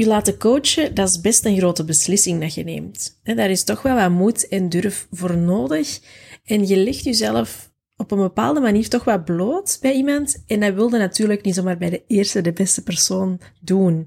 U 0.00 0.06
laten 0.06 0.38
coachen, 0.38 0.94
dat 0.94 1.08
is 1.08 1.20
best 1.20 1.44
een 1.44 1.56
grote 1.56 1.84
beslissing 1.84 2.40
dat 2.40 2.54
je 2.54 2.64
neemt. 2.64 3.20
Daar 3.22 3.50
is 3.50 3.64
toch 3.64 3.82
wel 3.82 3.94
wat 3.94 4.10
moed 4.10 4.48
en 4.48 4.68
durf 4.68 5.06
voor 5.10 5.36
nodig. 5.36 6.00
En 6.44 6.66
je 6.66 6.76
legt 6.76 7.04
jezelf 7.04 7.70
op 7.96 8.10
een 8.10 8.18
bepaalde 8.18 8.60
manier 8.60 8.88
toch 8.88 9.04
wat 9.04 9.24
bloot 9.24 9.78
bij 9.80 9.92
iemand. 9.92 10.42
En 10.46 10.60
dat 10.60 10.74
wilde 10.74 10.98
natuurlijk 10.98 11.42
niet 11.42 11.54
zomaar 11.54 11.78
bij 11.78 11.90
de 11.90 12.02
eerste, 12.06 12.40
de 12.40 12.52
beste 12.52 12.82
persoon 12.82 13.40
doen. 13.60 14.06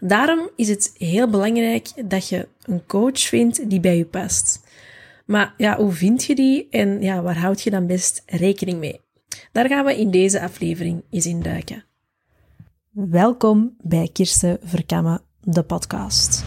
Daarom 0.00 0.50
is 0.56 0.68
het 0.68 0.92
heel 0.96 1.30
belangrijk 1.30 2.08
dat 2.08 2.28
je 2.28 2.48
een 2.62 2.86
coach 2.86 3.20
vindt 3.20 3.70
die 3.70 3.80
bij 3.80 3.96
je 3.96 4.06
past. 4.06 4.60
Maar 5.26 5.54
ja, 5.56 5.76
hoe 5.76 5.92
vind 5.92 6.24
je 6.24 6.34
die 6.34 6.68
en 6.70 7.02
ja, 7.02 7.22
waar 7.22 7.38
houd 7.38 7.62
je 7.62 7.70
dan 7.70 7.86
best 7.86 8.22
rekening 8.26 8.78
mee? 8.78 9.00
Daar 9.52 9.68
gaan 9.68 9.84
we 9.84 9.98
in 9.98 10.10
deze 10.10 10.40
aflevering 10.40 11.02
eens 11.10 11.26
in 11.26 11.42
duiken. 11.42 11.84
Welkom 12.94 13.76
bij 13.80 14.08
Kirsten 14.12 14.58
Verkammen, 14.62 15.22
de 15.44 15.62
podcast. 15.62 16.44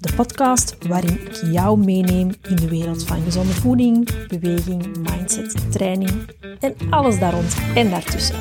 De 0.00 0.14
podcast 0.14 0.86
waarin 0.86 1.20
ik 1.20 1.32
jou 1.52 1.78
meeneem 1.78 2.30
in 2.42 2.56
de 2.56 2.68
wereld 2.68 3.04
van 3.04 3.22
gezonde 3.22 3.52
voeding, 3.52 4.26
beweging, 4.28 4.96
mindset, 4.96 5.72
training 5.72 6.30
en 6.60 6.74
alles 6.90 7.18
daar 7.18 7.32
rond 7.32 7.56
en 7.74 7.90
daartussen. 7.90 8.36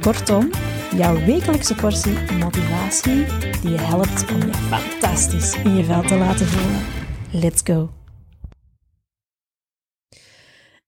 Kortom, 0.00 0.50
jouw 0.96 1.24
wekelijkse 1.24 1.74
portie 1.74 2.18
motivatie 2.38 3.24
die 3.60 3.70
je 3.70 3.80
helpt 3.80 4.30
om 4.32 4.40
je 4.40 4.54
fantastisch 4.54 5.56
in 5.56 5.76
je 5.76 5.84
vel 5.84 6.02
te 6.02 6.16
laten 6.16 6.46
voelen. 6.46 6.80
Let's 7.30 7.60
go! 7.64 7.90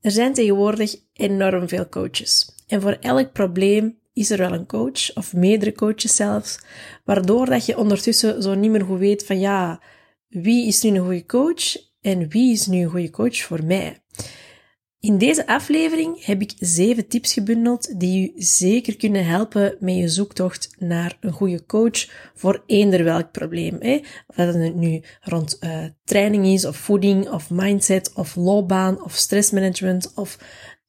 Er 0.00 0.10
zijn 0.10 0.32
tegenwoordig 0.32 0.96
enorm 1.12 1.68
veel 1.68 1.88
coaches. 1.88 2.54
En 2.66 2.80
voor 2.80 2.96
elk 3.00 3.32
probleem 3.32 3.98
is 4.14 4.30
er 4.30 4.38
wel 4.38 4.52
een 4.52 4.66
coach, 4.66 5.14
of 5.14 5.34
meerdere 5.34 5.72
coaches 5.72 6.16
zelfs, 6.16 6.58
waardoor 7.04 7.46
dat 7.46 7.66
je 7.66 7.78
ondertussen 7.78 8.42
zo 8.42 8.54
niet 8.54 8.70
meer 8.70 8.84
goed 8.84 8.98
weet 8.98 9.26
van 9.26 9.38
ja, 9.38 9.80
wie 10.28 10.66
is 10.66 10.82
nu 10.82 10.90
een 10.90 11.04
goede 11.04 11.26
coach 11.26 11.76
en 12.00 12.28
wie 12.28 12.52
is 12.52 12.66
nu 12.66 12.82
een 12.82 12.90
goede 12.90 13.10
coach 13.10 13.36
voor 13.36 13.64
mij. 13.64 14.02
In 15.04 15.18
deze 15.18 15.46
aflevering 15.46 16.24
heb 16.24 16.40
ik 16.40 16.52
zeven 16.58 17.08
tips 17.08 17.32
gebundeld 17.32 18.00
die 18.00 18.32
u 18.36 18.42
zeker 18.42 18.96
kunnen 18.96 19.26
helpen 19.26 19.76
met 19.80 19.94
je 19.94 20.08
zoektocht 20.08 20.74
naar 20.78 21.16
een 21.20 21.32
goede 21.32 21.66
coach 21.66 22.08
voor 22.34 22.62
eender 22.66 23.04
welk 23.04 23.32
probleem. 23.32 23.76
Hè? 23.80 24.00
Of 24.26 24.36
dat 24.36 24.54
het 24.54 24.74
nu 24.74 25.02
rond 25.20 25.58
uh, 25.60 25.84
training 26.04 26.46
is, 26.46 26.64
of 26.64 26.76
voeding, 26.76 27.30
of 27.30 27.50
mindset, 27.50 28.12
of 28.14 28.36
loopbaan, 28.36 29.04
of 29.04 29.14
stressmanagement, 29.14 30.12
of 30.14 30.38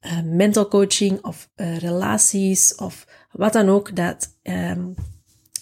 uh, 0.06 0.22
mental 0.24 0.68
coaching, 0.68 1.24
of 1.24 1.50
uh, 1.56 1.78
relaties, 1.78 2.76
of 2.76 3.08
wat 3.32 3.54
dan 3.54 3.70
ook. 3.70 3.96
Dat 3.96 4.36
um, 4.44 4.96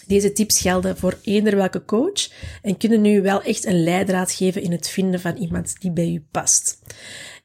deze 0.06 0.32
tips 0.32 0.60
gelden 0.60 0.96
voor 0.96 1.18
eender 1.22 1.56
welke 1.56 1.84
coach 1.84 2.30
en 2.62 2.76
kunnen 2.76 3.04
u 3.04 3.22
wel 3.22 3.42
echt 3.42 3.64
een 3.64 3.82
leidraad 3.82 4.32
geven 4.32 4.62
in 4.62 4.72
het 4.72 4.88
vinden 4.88 5.20
van 5.20 5.36
iemand 5.36 5.80
die 5.80 5.90
bij 5.90 6.08
u 6.08 6.24
past. 6.30 6.78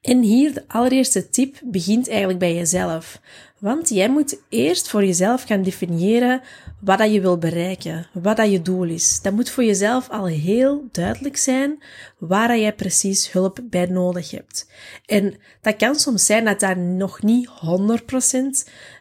En 0.02 0.22
hier 0.22 0.54
de 0.54 0.64
allereerste 0.68 1.30
tip 1.30 1.62
begint 1.64 2.08
eigenlijk 2.10 2.40
bij 2.40 2.54
jezelf. 2.54 3.22
Want 3.58 3.90
jij 3.90 4.10
moet 4.10 4.42
eerst 4.50 4.90
voor 4.90 5.06
jezelf 5.06 5.44
gaan 5.44 5.64
definiëren 5.64 6.42
wat 6.82 6.98
dat 6.98 7.14
je 7.14 7.22
wil 7.22 7.38
bereiken, 7.38 8.08
wat 8.14 8.38
dat 8.38 8.52
je 8.52 8.62
doel 8.62 8.84
is. 8.84 9.22
Dat 9.22 9.34
moet 9.34 9.50
voor 9.50 9.64
jezelf 9.64 10.10
al 10.10 10.26
heel 10.26 10.88
duidelijk 10.92 11.38
zijn 11.38 11.84
waar 12.18 12.48
dat 12.48 12.60
jij 12.60 12.74
precies 12.74 13.32
hulp 13.32 13.60
bij 13.64 13.86
nodig 13.86 14.32
hebt. 14.32 14.70
En 15.06 15.36
dat 15.62 15.76
kan 15.76 15.96
soms 15.96 16.26
zijn 16.26 16.46
dat 16.46 16.60
dat 16.60 16.78
nog 16.78 17.22
niet 17.22 17.50
100% 17.50 17.52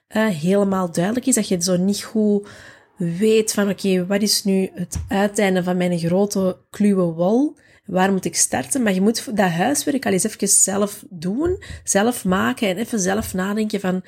uh, 0.09 0.27
helemaal 0.27 0.93
duidelijk 0.93 1.27
is, 1.27 1.35
dat 1.35 1.49
je 1.49 1.63
zo 1.63 1.77
niet 1.77 2.03
goed 2.03 2.49
weet 2.97 3.53
van 3.53 3.69
oké, 3.69 4.07
wat 4.07 4.23
is 4.23 4.45
nu 4.45 4.71
het 4.75 4.99
uiteinde 5.09 5.63
van 5.63 5.77
mijn 5.77 5.99
grote 5.99 6.57
kluwe 6.71 7.03
wol? 7.03 7.57
Waar 7.89 8.13
moet 8.13 8.25
ik 8.25 8.37
starten? 8.37 8.83
Maar 8.83 8.95
je 8.95 9.01
moet 9.01 9.37
dat 9.37 9.51
huiswerk 9.51 10.07
al 10.07 10.13
eens 10.13 10.25
even 10.25 10.49
zelf 10.49 11.05
doen, 11.11 11.63
zelf 11.85 12.25
maken 12.25 12.69
en 12.69 12.77
even 12.77 13.01
zelf 13.01 13.35
nadenken 13.35 13.81
van, 13.81 14.03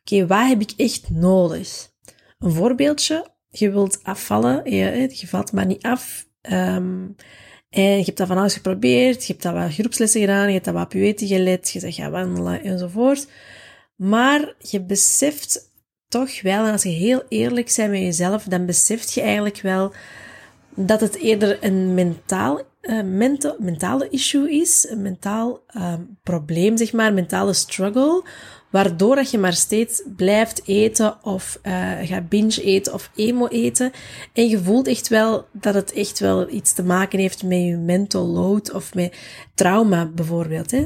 oké, 0.00 0.26
wat 0.26 0.48
heb 0.48 0.60
ik 0.60 0.72
echt 0.76 1.10
nodig? 1.10 1.88
Een 2.38 2.52
voorbeeldje, 2.52 3.30
je 3.50 3.70
wilt 3.70 3.98
afvallen, 4.02 4.70
je, 4.70 5.26
valt 5.26 5.52
maar 5.52 5.66
niet 5.66 5.82
af. 5.82 6.26
Um, 6.50 7.16
en 7.70 7.98
je 7.98 8.04
hebt 8.04 8.16
dat 8.16 8.26
van 8.26 8.38
alles 8.38 8.54
geprobeerd, 8.54 9.26
je 9.26 9.32
hebt 9.32 9.42
dat 9.44 9.54
wat 9.54 9.74
groepslessen 9.74 10.20
gedaan, 10.20 10.46
je 10.46 10.52
hebt 10.52 10.64
dat 10.64 10.74
wat 10.74 10.88
pueten 10.88 11.26
gelet, 11.26 11.70
je 11.70 11.80
zegt 11.80 11.96
ga 11.96 12.10
wandelen 12.10 12.62
enzovoort. 12.62 13.26
Maar 13.96 14.54
je 14.58 14.80
beseft 14.82 15.72
toch 16.08 16.42
wel, 16.42 16.66
en 16.66 16.72
als 16.72 16.82
je 16.82 16.88
heel 16.88 17.22
eerlijk 17.28 17.72
bent 17.76 17.90
met 17.90 18.00
jezelf, 18.00 18.42
dan 18.42 18.66
beseft 18.66 19.12
je 19.12 19.20
eigenlijk 19.20 19.60
wel 19.60 19.92
dat 20.74 21.00
het 21.00 21.16
eerder 21.16 21.58
een 21.60 21.94
mentaal, 21.94 22.60
menta 23.04 23.56
mentale 23.58 24.08
issue 24.08 24.60
is, 24.60 24.86
een 24.88 25.02
mentaal 25.02 25.62
uh, 25.76 25.94
probleem, 26.22 26.76
zeg 26.76 26.92
maar, 26.92 27.12
mentale 27.12 27.52
struggle, 27.52 28.24
waardoor 28.70 29.16
dat 29.16 29.30
je 29.30 29.38
maar 29.38 29.52
steeds 29.52 30.02
blijft 30.16 30.62
eten 30.64 31.24
of 31.24 31.60
uh, 31.62 31.98
gaat 32.02 32.28
binge 32.28 32.62
eten 32.62 32.94
of 32.94 33.10
emo 33.14 33.46
eten. 33.46 33.92
En 34.32 34.48
je 34.48 34.58
voelt 34.58 34.86
echt 34.86 35.08
wel 35.08 35.46
dat 35.52 35.74
het 35.74 35.92
echt 35.92 36.18
wel 36.18 36.50
iets 36.50 36.72
te 36.72 36.82
maken 36.82 37.18
heeft 37.18 37.42
met 37.42 37.58
je 37.58 37.76
mental 37.76 38.26
load 38.26 38.72
of 38.72 38.94
met 38.94 39.16
trauma 39.54 40.06
bijvoorbeeld. 40.06 40.70
Hè? 40.70 40.78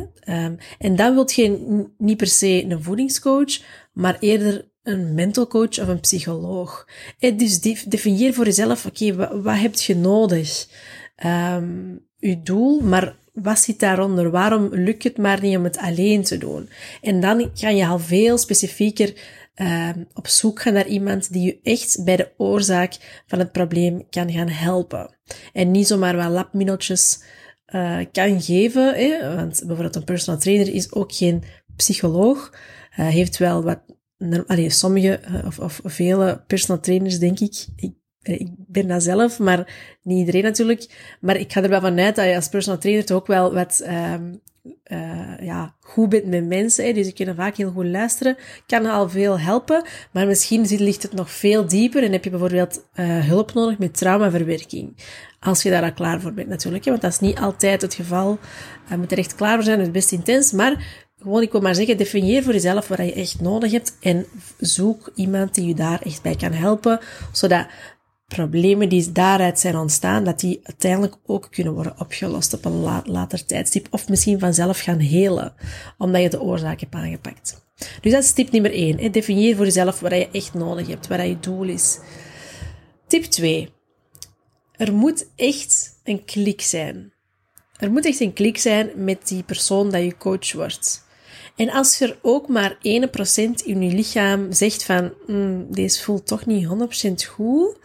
Um, 0.44 0.58
en 0.78 0.96
dan 0.96 1.14
wil 1.14 1.30
je 1.34 1.84
niet 1.98 2.16
per 2.16 2.26
se 2.26 2.64
een 2.68 2.82
voedingscoach, 2.82 3.60
maar 3.92 4.16
eerder 4.20 4.72
een 4.82 5.14
mental 5.14 5.46
coach 5.46 5.80
of 5.80 5.88
een 5.88 6.00
psycholoog. 6.00 6.88
En 7.18 7.36
dus 7.36 7.60
definieer 7.60 8.34
voor 8.34 8.44
jezelf, 8.44 8.86
oké, 8.86 9.04
okay, 9.12 9.40
wat, 9.42 9.56
heb 9.56 9.74
je 9.74 9.96
nodig? 9.96 10.66
Um, 11.24 12.00
je 12.16 12.42
doel, 12.42 12.80
maar 12.80 13.16
wat 13.32 13.58
zit 13.58 13.80
daaronder? 13.80 14.30
Waarom 14.30 14.68
lukt 14.74 15.04
het 15.04 15.16
maar 15.16 15.40
niet 15.40 15.56
om 15.56 15.64
het 15.64 15.76
alleen 15.76 16.22
te 16.22 16.38
doen? 16.38 16.68
En 17.00 17.20
dan 17.20 17.50
kan 17.60 17.76
je 17.76 17.86
al 17.86 17.98
veel 17.98 18.38
specifieker 18.38 19.14
uh, 19.56 19.90
op 20.14 20.26
zoek 20.26 20.62
gaan 20.62 20.72
naar 20.72 20.86
iemand 20.86 21.32
die 21.32 21.44
je 21.46 21.58
echt 21.62 22.04
bij 22.04 22.16
de 22.16 22.32
oorzaak 22.36 23.22
van 23.26 23.38
het 23.38 23.52
probleem 23.52 24.08
kan 24.10 24.32
gaan 24.32 24.48
helpen. 24.48 25.16
En 25.52 25.70
niet 25.70 25.86
zomaar 25.86 26.16
wat 26.16 26.30
labmiddeltjes 26.30 27.22
uh, 27.74 27.98
kan 28.12 28.42
geven, 28.42 28.94
hè? 28.94 29.34
want 29.36 29.62
bijvoorbeeld 29.66 29.96
een 29.96 30.04
personal 30.04 30.40
trainer 30.40 30.74
is 30.74 30.92
ook 30.92 31.12
geen 31.12 31.42
psycholoog, 31.76 32.52
heeft 32.90 33.38
wel 33.38 33.62
wat 33.62 33.80
allee, 34.46 34.70
sommige 34.70 35.18
eh, 35.18 35.46
of, 35.46 35.58
of 35.58 35.80
vele 35.84 36.42
personal 36.46 36.82
trainers, 36.82 37.18
denk 37.18 37.40
ik, 37.40 37.66
ik 38.24 38.48
ben 38.56 38.88
dat 38.88 39.02
zelf, 39.02 39.38
maar 39.38 39.74
niet 40.02 40.18
iedereen 40.18 40.42
natuurlijk. 40.42 41.16
Maar 41.20 41.36
ik 41.36 41.52
ga 41.52 41.62
er 41.62 41.68
wel 41.68 41.80
vanuit 41.80 42.16
dat 42.16 42.24
je 42.24 42.34
als 42.34 42.48
personal 42.48 42.80
trainer 42.80 43.04
toch 43.04 43.16
ook 43.16 43.26
wel 43.26 43.54
wat 43.54 43.84
um, 43.86 44.40
uh, 44.86 45.38
ja, 45.40 45.74
goed 45.80 46.08
bent 46.08 46.26
met 46.26 46.46
mensen. 46.46 46.94
Dus 46.94 47.06
je 47.06 47.24
kan 47.24 47.34
vaak 47.34 47.56
heel 47.56 47.70
goed 47.70 47.86
luisteren. 47.86 48.36
Kan 48.66 48.86
al 48.86 49.08
veel 49.08 49.40
helpen. 49.40 49.84
Maar 50.10 50.26
misschien 50.26 50.66
ligt 50.66 51.02
het 51.02 51.12
nog 51.12 51.30
veel 51.30 51.66
dieper 51.66 52.02
en 52.02 52.12
heb 52.12 52.24
je 52.24 52.30
bijvoorbeeld 52.30 52.84
uh, 52.94 53.26
hulp 53.26 53.54
nodig 53.54 53.78
met 53.78 53.96
traumaverwerking. 53.96 54.96
Als 55.40 55.62
je 55.62 55.70
daar 55.70 55.82
al 55.82 55.92
klaar 55.92 56.20
voor 56.20 56.34
bent 56.34 56.48
natuurlijk. 56.48 56.84
Want 56.84 57.00
dat 57.00 57.12
is 57.12 57.20
niet 57.20 57.38
altijd 57.38 57.82
het 57.82 57.94
geval. 57.94 58.38
Je 58.88 58.96
moet 58.96 59.12
er 59.12 59.18
echt 59.18 59.34
klaar 59.34 59.54
voor 59.54 59.64
zijn. 59.64 59.78
Het 59.78 59.86
is 59.86 59.92
best 59.92 60.12
intens. 60.12 60.52
Maar 60.52 61.02
gewoon, 61.24 61.42
ik 61.42 61.52
wil 61.52 61.60
maar 61.60 61.74
zeggen, 61.74 61.96
definieer 61.96 62.42
voor 62.42 62.52
jezelf 62.52 62.88
wat 62.88 62.98
je 62.98 63.12
echt 63.12 63.40
nodig 63.40 63.72
hebt 63.72 63.96
en 64.00 64.26
zoek 64.58 65.10
iemand 65.14 65.54
die 65.54 65.66
je 65.66 65.74
daar 65.74 66.02
echt 66.02 66.22
bij 66.22 66.36
kan 66.36 66.52
helpen, 66.52 67.00
zodat 67.32 67.66
problemen 68.26 68.88
die 68.88 69.12
daaruit 69.12 69.58
zijn 69.58 69.76
ontstaan, 69.76 70.24
dat 70.24 70.40
die 70.40 70.60
uiteindelijk 70.62 71.16
ook 71.26 71.48
kunnen 71.50 71.74
worden 71.74 72.00
opgelost 72.00 72.54
op 72.54 72.64
een 72.64 73.02
later 73.04 73.46
tijdstip 73.46 73.86
of 73.90 74.08
misschien 74.08 74.38
vanzelf 74.38 74.80
gaan 74.80 74.98
helen, 74.98 75.54
omdat 75.98 76.22
je 76.22 76.30
de 76.30 76.40
oorzaak 76.40 76.80
hebt 76.80 76.94
aangepakt. 76.94 77.62
Dus 78.00 78.12
dat 78.12 78.22
is 78.22 78.32
tip 78.32 78.50
nummer 78.50 78.72
1. 78.72 78.98
Hè. 78.98 79.10
Definieer 79.10 79.56
voor 79.56 79.64
jezelf 79.64 80.00
wat 80.00 80.12
je 80.12 80.28
echt 80.30 80.54
nodig 80.54 80.86
hebt, 80.86 81.06
wat 81.06 81.20
je 81.20 81.40
doel 81.40 81.64
is. 81.64 81.98
Tip 83.06 83.24
2. 83.24 83.72
Er 84.72 84.92
moet 84.92 85.26
echt 85.36 86.00
een 86.04 86.24
klik 86.24 86.60
zijn. 86.60 87.12
Er 87.76 87.90
moet 87.90 88.06
echt 88.06 88.20
een 88.20 88.32
klik 88.32 88.58
zijn 88.58 88.90
met 88.96 89.28
die 89.28 89.42
persoon 89.42 89.90
dat 89.90 90.02
je 90.02 90.16
coach 90.16 90.52
wordt. 90.52 91.04
En 91.56 91.70
als 91.70 92.00
er 92.00 92.18
ook 92.22 92.48
maar 92.48 92.76
1% 92.78 93.64
in 93.64 93.82
je 93.82 93.94
lichaam 93.94 94.52
zegt 94.52 94.84
van, 94.84 95.12
mm, 95.26 95.66
deze 95.70 96.02
voelt 96.02 96.26
toch 96.26 96.46
niet 96.46 96.66
100% 96.66 97.24
goed, 97.24 97.76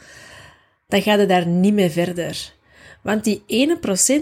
dan 0.89 1.01
gaat 1.01 1.19
het 1.19 1.29
daar 1.29 1.47
niet 1.47 1.73
mee 1.73 1.89
verder. 1.89 2.53
Want 3.03 3.23
die 3.23 3.43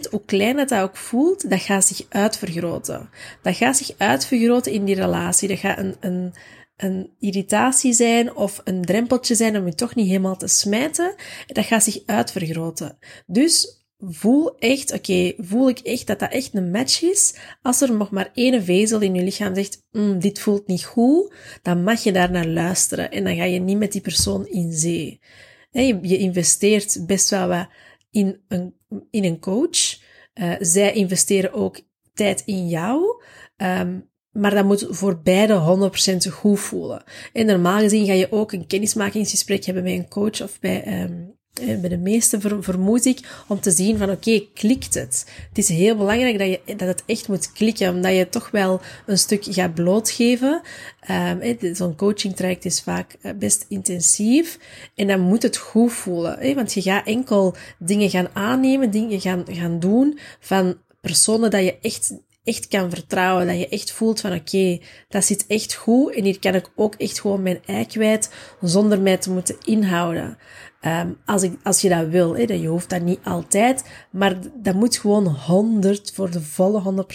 1%, 0.06 0.10
hoe 0.10 0.22
klein 0.25 0.56
dat, 0.56 0.69
dat 0.69 0.81
ook 0.81 0.98
voelt, 0.98 1.50
dat 1.50 1.62
gaat 1.62 1.86
zich 1.86 2.06
uitvergroten. 2.10 3.10
Dat 3.42 3.56
gaat 3.56 3.78
zich 3.78 3.92
uitvergroten 3.98 4.72
in 4.72 4.86
die 4.86 4.96
relatie. 4.96 5.48
Dat 5.48 5.58
gaat 5.58 5.78
een, 5.78 5.96
een, 6.00 6.34
een 6.78 7.10
irritatie 7.19 7.94
zijn 7.94 8.36
of 8.36 8.62
een 8.64 8.81
drempeltje 8.81 9.36
zijn 9.36 9.58
om 9.58 9.66
je 9.66 9.75
toch 9.75 9.96
niet 9.96 10.08
helemaal 10.08 10.38
te 10.38 10.48
smijten. 10.48 11.16
Dat 11.48 11.66
gaat 11.66 11.84
zich 11.84 12.00
uitvergroten. 12.06 12.98
Dus 13.25 13.86
voel 14.00 14.58
echt, 14.58 14.94
oké, 14.94 15.34
voel 15.38 15.69
ik 15.69 15.80
echt 15.80 16.08
dat 16.08 16.19
dat 16.19 16.31
echt 16.31 16.56
een 16.56 16.72
match 16.72 17.02
is? 17.02 17.36
Als 17.62 17.81
er 17.81 17.94
nog 17.94 18.12
maar 18.12 18.30
één 18.34 18.64
vezel 18.64 19.02
in 19.02 19.16
je 19.16 19.24
lichaam 19.24 19.56
zegt, 19.56 19.88
mm, 19.92 20.19
dit 20.19 20.40
voelt 20.40 20.68
niet 20.68 20.86
goed, 20.86 21.34
dan 21.62 21.84
mag 21.84 22.04
je 22.04 22.12
daar 22.12 22.31
naar 22.31 22.48
luisteren 22.48 23.12
en 23.12 23.24
dan 23.24 23.36
ga 23.36 23.44
je 23.44 23.60
niet 23.60 23.78
met 23.78 23.92
die 23.92 24.02
persoon 24.02 24.48
in 24.48 24.72
zee. 24.74 25.19
Je, 25.85 26.18
investeert 26.18 27.06
best 27.06 27.29
wel 27.29 27.47
wat 27.47 27.68
in 28.12 28.41
een, 28.47 28.75
in 29.12 29.24
een 29.24 29.39
coach. 29.39 30.00
Uh, 30.33 30.56
zij 30.59 30.94
investeren 30.94 31.53
ook 31.53 31.79
tijd 32.13 32.44
in 32.45 32.68
jou. 32.68 33.24
Um, 33.57 34.09
maar 34.31 34.56
dat 34.56 34.65
moet 34.65 34.88
voor 34.89 35.21
beide 35.21 35.89
100% 36.29 36.31
goed 36.31 36.59
voelen. 36.59 37.03
En 37.33 37.45
normaal 37.45 37.79
gezien 37.79 38.06
ga 38.06 38.13
je 38.13 38.31
ook 38.31 38.51
een 38.51 38.68
kennismakingsgesprek 38.68 39.65
hebben 39.65 39.83
met 39.83 39.94
een 39.94 40.07
coach 40.07 40.41
of 40.41 40.59
bij, 40.59 41.03
um, 41.03 41.37
bij 41.65 41.89
de 41.89 41.98
meeste 41.98 42.39
vermoed 42.59 43.06
ik, 43.06 43.44
om 43.48 43.59
te 43.59 43.71
zien 43.71 43.98
van 43.98 44.09
oké, 44.09 44.44
klikt 44.54 44.94
het? 44.94 45.25
Het 45.50 45.57
is 45.57 45.69
heel 45.69 45.95
belangrijk 45.95 46.38
dat, 46.38 46.48
je, 46.48 46.75
dat 46.75 46.88
het 46.88 47.04
echt 47.06 47.27
moet 47.27 47.51
klikken, 47.51 47.94
omdat 47.94 48.15
je 48.15 48.30
toch 48.30 48.51
wel 48.51 48.81
een 49.06 49.18
stuk 49.18 49.44
gaat 49.50 49.74
blootgeven. 49.74 50.62
Um, 51.12 51.75
Zo'n 51.75 51.95
coaching 51.95 52.36
traject 52.36 52.65
is 52.65 52.81
vaak 52.81 53.15
eh, 53.21 53.31
best 53.33 53.65
intensief 53.69 54.59
en 54.95 55.07
dan 55.07 55.19
moet 55.19 55.44
het 55.44 55.57
goed 55.57 55.94
voelen. 55.94 56.56
Want 56.56 56.74
je 56.74 56.81
gaat 56.81 57.07
enkel 57.07 57.56
dingen 57.80 58.09
gaan 58.09 58.30
aannemen, 58.33 58.92
dingen 58.92 59.21
gaan, 59.21 59.45
gaan 59.48 59.80
doen 59.80 60.19
van 60.39 60.77
personen 61.01 61.51
dat 61.51 61.63
je 61.63 61.77
echt 61.81 62.13
echt 62.48 62.68
kan 62.68 62.89
vertrouwen. 62.89 63.48
Dat 63.48 63.59
je 63.59 63.68
echt 63.68 63.92
voelt 63.92 64.21
van 64.21 64.33
oké, 64.33 64.80
dat 65.09 65.25
zit 65.25 65.45
echt 65.48 65.74
goed. 65.74 66.13
En 66.13 66.24
hier 66.24 66.39
kan 66.39 66.56
ik 66.56 66.69
ook 66.75 66.95
echt 66.95 67.19
gewoon 67.19 67.42
mijn 67.42 67.59
ei 67.65 67.86
kwijt 67.86 68.30
zonder 68.62 69.01
mij 69.01 69.18
te 69.18 69.31
moeten 69.31 69.57
inhouden. 69.65 70.38
Um, 70.81 71.18
als, 71.25 71.44
ik, 71.44 71.53
als 71.63 71.81
je 71.81 71.89
dat 71.89 72.07
wil, 72.07 72.35
hè, 72.35 72.53
je 72.53 72.68
hoeft 72.68 72.89
dat 72.89 73.01
niet 73.01 73.19
altijd, 73.24 73.83
maar 74.12 74.38
dat 74.53 74.75
moet 74.75 74.97
gewoon 74.97 75.27
100 75.27 76.12
voor 76.13 76.31
de 76.31 76.41
volle 76.41 77.06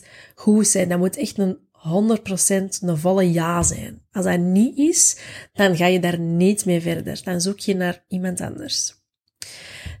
100% 0.00 0.04
goed 0.34 0.66
zijn. 0.66 0.88
Dat 0.88 0.98
moet 0.98 1.16
echt 1.16 1.38
een 1.38 1.58
100% 1.86 2.80
een 2.80 2.98
volle 2.98 3.32
ja 3.32 3.62
zijn. 3.62 4.02
Als 4.12 4.24
dat 4.24 4.38
niet 4.38 4.78
is, 4.78 5.16
dan 5.52 5.76
ga 5.76 5.86
je 5.86 6.00
daar 6.00 6.18
niet 6.18 6.64
mee 6.64 6.80
verder. 6.80 7.20
Dan 7.24 7.40
zoek 7.40 7.58
je 7.58 7.74
naar 7.74 8.04
iemand 8.08 8.40
anders. 8.40 8.94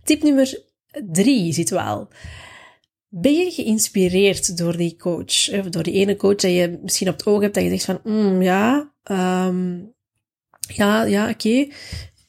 Tip 0.04 0.22
nummer 0.22 0.62
drie 1.04 1.52
zit 1.52 1.70
wel. 1.70 2.08
Ben 3.08 3.32
je 3.32 3.50
geïnspireerd 3.50 4.58
door 4.58 4.76
die 4.76 4.96
coach? 4.96 5.52
Of 5.52 5.68
door 5.68 5.82
die 5.82 5.94
ene 5.94 6.16
coach 6.16 6.36
dat 6.36 6.50
je 6.50 6.78
misschien 6.82 7.08
op 7.08 7.16
het 7.16 7.26
oog 7.26 7.40
hebt 7.40 7.54
dat 7.54 7.62
je 7.62 7.68
zegt 7.70 7.84
van, 7.84 8.00
mm, 8.04 8.42
ja, 8.42 8.92
um, 9.10 9.94
ja, 10.74 11.04
ja, 11.04 11.30
oké. 11.30 11.68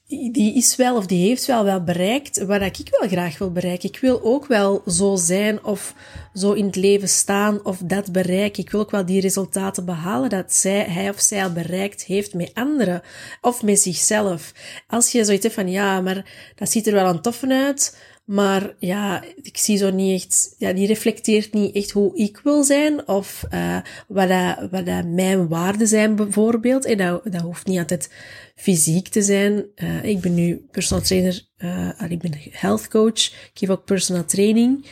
Die 0.08 0.56
is 0.56 0.76
wel 0.76 0.96
of 0.96 1.06
die 1.06 1.28
heeft 1.28 1.46
wel 1.46 1.64
wel 1.64 1.84
bereikt 1.84 2.46
wat 2.46 2.62
ik 2.62 2.88
wel 3.00 3.10
graag 3.10 3.38
wil 3.38 3.52
bereiken. 3.52 3.90
Ik 3.90 4.00
wil 4.00 4.24
ook 4.24 4.46
wel 4.46 4.82
zo 4.86 5.16
zijn 5.16 5.64
of 5.64 5.94
zo 6.34 6.52
in 6.52 6.66
het 6.66 6.76
leven 6.76 7.10
staan 7.10 7.66
of 7.66 7.78
dat 7.78 8.12
bereiken. 8.12 8.64
Ik 8.64 8.72
wil 8.72 8.80
ook 8.80 8.92
wel 8.92 9.06
die 9.06 9.22
resultaten 9.22 9.86
behalen 9.86 10.30
dat 10.30 10.54
zij, 10.54 10.84
hij 10.84 11.10
of 11.10 11.20
zij 11.20 11.44
al 11.44 11.52
bereikt 11.52 12.04
heeft 12.04 12.34
met 12.34 12.52
anderen 12.54 13.02
of 13.42 13.64
met 13.64 13.80
zichzelf. 13.80 14.54
Als 14.88 15.12
je 15.12 15.26
zoiets 15.26 15.44
hebt 15.44 15.56
van, 15.56 15.70
ja, 15.72 16.02
maar 16.02 16.52
dat 16.56 16.72
ziet 16.72 16.88
er 16.88 16.94
wel 16.94 17.10
een 17.10 17.22
toffen 17.22 17.52
uit, 17.52 17.98
maar 18.28 18.76
ja, 18.80 19.24
ik 19.42 19.58
zie 19.58 19.78
zo 19.78 19.92
niet 19.92 20.24
echt, 20.24 20.56
ja, 20.58 20.74
die 20.74 20.88
reflecteert 20.88 21.54
niet 21.54 21.76
echt 21.76 21.92
hoe 21.92 22.18
ik 22.18 22.40
wil 22.44 22.64
zijn 22.64 23.08
of 23.08 23.44
uh, 23.54 23.78
wat, 24.08 24.30
wat 24.72 25.06
mijn 25.06 25.48
waarden 25.48 25.88
zijn 25.88 26.16
bijvoorbeeld. 26.16 26.86
En 26.86 26.98
dat, 26.98 27.22
dat 27.24 27.42
hoeft 27.42 27.68
niet 27.68 27.80
altijd 27.80 28.12
fysiek 28.56 29.08
te 29.08 29.22
zijn. 29.22 29.66
Uh, 29.76 30.04
ik 30.04 30.20
ben 30.20 30.34
nu 30.34 30.66
personal 30.72 31.04
trainer, 31.04 31.46
uh, 31.58 31.90
ik 32.10 32.20
ben 32.20 32.34
health 32.52 32.88
coach. 32.88 33.26
Ik 33.26 33.52
geef 33.54 33.70
ook 33.70 33.86
personal 33.86 34.26
training. 34.26 34.86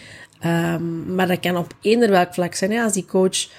Um, 0.46 1.16
maar 1.16 1.28
dat 1.28 1.40
kan 1.40 1.58
op 1.58 1.78
eender 1.82 2.10
welk 2.10 2.34
vlak 2.34 2.56
zijn. 2.56 2.80
Als 2.80 2.94
die 2.94 3.06
coach 3.06 3.50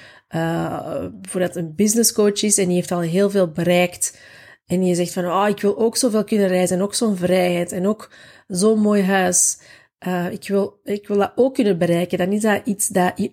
bijvoorbeeld 1.21 1.57
een 1.57 1.75
business 1.75 2.13
coach 2.13 2.43
is 2.43 2.59
en 2.59 2.67
die 2.67 2.75
heeft 2.75 2.93
al 2.93 3.01
heel 3.01 3.31
veel 3.31 3.51
bereikt. 3.51 4.19
En 4.67 4.85
je 4.85 4.95
zegt 4.95 5.13
van, 5.13 5.25
oh, 5.25 5.49
ik 5.49 5.61
wil 5.61 5.79
ook 5.79 5.97
zoveel 5.97 6.25
kunnen 6.25 6.49
reizen 6.49 6.77
en 6.77 6.83
ook 6.83 6.95
zo'n 6.95 7.17
vrijheid 7.17 7.73
en 7.73 7.87
ook 7.87 8.11
zo'n 8.49 8.79
mooi 8.79 9.03
huis. 9.03 9.59
Uh, 10.07 10.33
ik, 10.33 10.49
wil, 10.49 10.81
ik 10.85 11.09
wil 11.09 11.17
dat 11.17 11.33
ook 11.35 11.55
kunnen 11.55 11.79
bereiken. 11.79 12.19
Dan 12.19 12.33
is 12.33 12.41
dat 12.41 12.61
iets 12.65 12.89
dat 12.89 13.13
je 13.17 13.31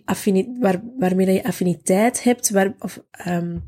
waar, 0.59 0.81
waarmee 0.97 1.25
dat 1.25 1.35
je 1.35 1.43
affiniteit 1.43 2.23
hebt, 2.23 2.49
waar, 2.49 2.75
of 2.79 3.03
um, 3.27 3.63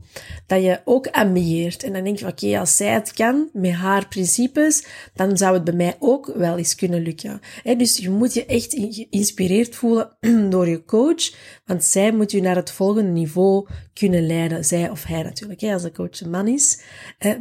dat 0.47 0.63
je 0.63 0.81
ook 0.85 1.07
ambieert. 1.07 1.83
En 1.83 1.93
dan 1.93 2.03
denk 2.03 2.19
je, 2.19 2.27
oké, 2.27 2.59
als 2.59 2.75
zij 2.75 2.93
het 2.93 3.13
kan, 3.13 3.49
met 3.53 3.71
haar 3.71 4.07
principes, 4.07 4.85
dan 5.13 5.37
zou 5.37 5.53
het 5.53 5.63
bij 5.63 5.73
mij 5.73 5.95
ook 5.99 6.31
wel 6.35 6.57
eens 6.57 6.75
kunnen 6.75 7.01
lukken. 7.01 7.39
Dus 7.77 7.97
je 7.97 8.09
moet 8.09 8.33
je 8.33 8.45
echt 8.45 8.73
geïnspireerd 8.89 9.75
voelen 9.75 10.17
door 10.49 10.67
je 10.67 10.85
coach, 10.85 11.33
want 11.65 11.83
zij 11.83 12.11
moet 12.11 12.31
je 12.31 12.41
naar 12.41 12.55
het 12.55 12.71
volgende 12.71 13.11
niveau 13.11 13.67
kunnen 13.93 14.25
leiden. 14.25 14.65
Zij 14.65 14.89
of 14.89 15.03
hij 15.03 15.23
natuurlijk, 15.23 15.63
als 15.63 15.81
de 15.81 15.91
coach 15.91 16.21
een 16.21 16.29
man 16.29 16.47
is. 16.47 16.81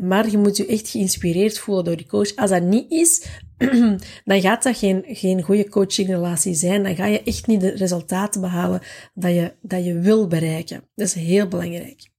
Maar 0.00 0.30
je 0.30 0.38
moet 0.38 0.56
je 0.56 0.66
echt 0.66 0.88
geïnspireerd 0.88 1.58
voelen 1.58 1.84
door 1.84 1.96
die 1.96 2.06
coach. 2.06 2.36
Als 2.36 2.50
dat 2.50 2.62
niet 2.62 2.90
is, 2.90 3.26
dan 4.24 4.40
gaat 4.40 4.62
dat 4.62 4.78
geen, 4.78 5.04
geen 5.06 5.42
goede 5.42 5.68
coachingrelatie 5.68 6.54
zijn. 6.54 6.82
Dan 6.82 6.96
ga 6.96 7.06
je 7.06 7.22
echt 7.22 7.46
niet 7.46 7.60
de 7.60 7.70
resultaten 7.70 8.40
behalen 8.40 8.80
dat 9.14 9.34
je, 9.34 9.52
dat 9.60 9.84
je 9.84 9.98
wil 9.98 10.26
bereiken. 10.26 10.84
Dat 10.94 11.06
is 11.06 11.14
heel 11.14 11.48
belangrijk. 11.48 12.10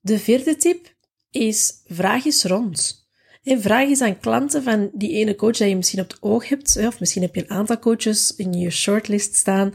De 0.00 0.18
vierde 0.18 0.56
tip 0.56 0.94
is 1.30 1.82
vraag 1.86 2.24
eens 2.24 2.44
rond. 2.44 3.06
En 3.42 3.60
vraag 3.60 3.88
eens 3.88 4.00
aan 4.00 4.20
klanten 4.20 4.62
van 4.62 4.90
die 4.92 5.12
ene 5.12 5.34
coach 5.34 5.56
dat 5.56 5.68
je 5.68 5.76
misschien 5.76 6.00
op 6.00 6.08
het 6.08 6.22
oog 6.22 6.48
hebt, 6.48 6.76
of 6.86 7.00
misschien 7.00 7.22
heb 7.22 7.34
je 7.34 7.40
een 7.40 7.50
aantal 7.50 7.78
coaches 7.78 8.36
in 8.36 8.52
je 8.52 8.70
shortlist 8.70 9.34
staan, 9.36 9.72